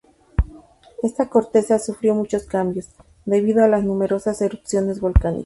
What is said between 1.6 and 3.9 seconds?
sufrió muchos cambios, debido a las